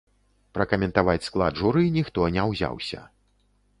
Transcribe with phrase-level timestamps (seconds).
[0.57, 3.07] Пракаментаваць склад журы ніхто не ўзяўся.